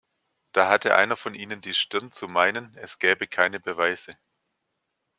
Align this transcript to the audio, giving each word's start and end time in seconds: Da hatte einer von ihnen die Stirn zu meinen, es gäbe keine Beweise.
Da 0.51 0.67
hatte 0.67 0.95
einer 0.95 1.15
von 1.15 1.35
ihnen 1.35 1.61
die 1.61 1.75
Stirn 1.75 2.11
zu 2.11 2.27
meinen, 2.27 2.73
es 2.73 2.97
gäbe 2.97 3.27
keine 3.27 3.59
Beweise. 3.59 4.17